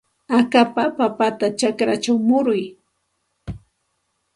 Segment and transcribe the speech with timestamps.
[0.39, 2.63] Akapa papata chakrachaw muruy.